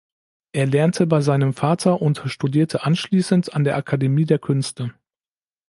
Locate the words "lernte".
0.65-1.05